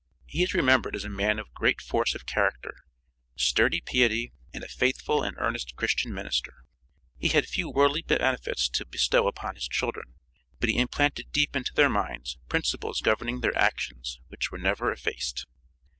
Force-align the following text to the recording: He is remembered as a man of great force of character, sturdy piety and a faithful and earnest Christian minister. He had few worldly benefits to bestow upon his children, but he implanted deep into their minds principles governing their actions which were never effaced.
He 0.25 0.41
is 0.41 0.55
remembered 0.55 0.95
as 0.95 1.03
a 1.05 1.09
man 1.09 1.37
of 1.37 1.53
great 1.53 1.79
force 1.79 2.15
of 2.15 2.25
character, 2.25 2.73
sturdy 3.35 3.81
piety 3.81 4.31
and 4.51 4.63
a 4.63 4.67
faithful 4.67 5.21
and 5.21 5.37
earnest 5.39 5.75
Christian 5.75 6.11
minister. 6.11 6.63
He 7.19 7.27
had 7.27 7.45
few 7.47 7.69
worldly 7.69 8.01
benefits 8.01 8.67
to 8.69 8.85
bestow 8.87 9.27
upon 9.27 9.53
his 9.53 9.67
children, 9.67 10.15
but 10.59 10.69
he 10.69 10.79
implanted 10.79 11.31
deep 11.31 11.55
into 11.55 11.75
their 11.75 11.87
minds 11.87 12.39
principles 12.49 12.99
governing 13.01 13.41
their 13.41 13.55
actions 13.55 14.19
which 14.29 14.49
were 14.51 14.57
never 14.57 14.91
effaced. 14.91 15.45